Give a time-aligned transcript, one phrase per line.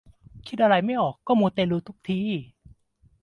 [0.47, 2.21] คิดอะไรไม่ออกก็มูเตลูทุกที